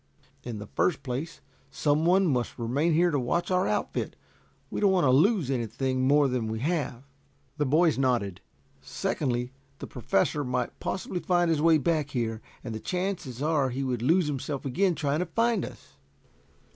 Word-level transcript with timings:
"In 0.41 0.57
the 0.57 0.65
first 0.65 1.03
place 1.03 1.41
some 1.69 2.05
one 2.07 2.25
must 2.25 2.57
remain 2.57 2.93
here 2.93 3.11
to 3.11 3.19
watch 3.19 3.51
our 3.51 3.67
outfit. 3.67 4.15
We 4.71 4.81
don't 4.81 4.89
want 4.91 5.05
to 5.05 5.11
lose 5.11 5.51
anything 5.51 6.07
more 6.07 6.27
than 6.27 6.47
we 6.47 6.57
have." 6.61 7.03
The 7.57 7.67
boys 7.67 7.99
nodded. 7.99 8.41
"Secondly, 8.81 9.51
the 9.77 9.85
Professor 9.85 10.43
might 10.43 10.79
possibly 10.79 11.19
find 11.19 11.51
his 11.51 11.61
way 11.61 11.77
back 11.77 12.09
here, 12.09 12.41
and 12.63 12.73
the 12.73 12.79
chances 12.79 13.43
are 13.43 13.69
he 13.69 13.83
would 13.83 14.01
lose 14.01 14.25
himself 14.25 14.65
again 14.65 14.95
trying 14.95 15.19
to 15.19 15.27
find 15.27 15.63
us." 15.63 15.97